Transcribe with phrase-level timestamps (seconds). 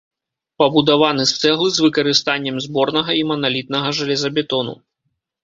[0.61, 4.73] Пабудаваны з цэглы з выкарыстаннем зборнага і маналітнага жалезабетону.